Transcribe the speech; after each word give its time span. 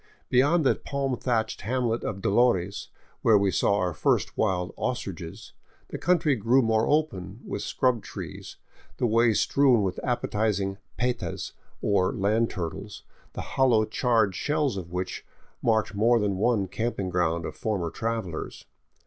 Beyond 0.29 0.65
the 0.65 0.73
palm 0.73 1.15
thatched 1.15 1.61
hamlet 1.61 2.03
of 2.03 2.23
Dolores, 2.23 2.87
where 3.21 3.37
we 3.37 3.51
saw 3.51 3.75
our 3.77 3.93
first 3.93 4.35
wild 4.35 4.73
ostriches, 4.75 5.53
the 5.89 5.99
country 5.99 6.35
grew 6.35 6.63
more 6.63 6.87
open, 6.89 7.39
with 7.45 7.61
scrub 7.61 8.01
trees, 8.01 8.57
the 8.97 9.05
way 9.05 9.31
strewn 9.35 9.83
with 9.83 9.99
appetizing 10.03 10.79
petas, 10.97 11.53
or 11.83 12.11
land 12.15 12.49
turtles, 12.49 13.03
the 13.33 13.41
hollow 13.41 13.85
charred 13.85 14.33
shells 14.33 14.75
of 14.75 14.91
which 14.91 15.23
marked 15.61 15.93
more 15.93 16.19
than 16.19 16.35
one 16.37 16.67
camping 16.67 17.11
ground 17.11 17.45
of 17.45 17.55
former 17.55 17.91
travelers. 17.91 18.65